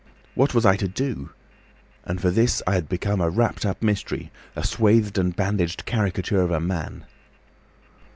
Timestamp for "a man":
6.49-7.05